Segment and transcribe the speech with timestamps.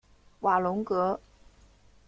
[0.39, 1.21] 瓦龙格。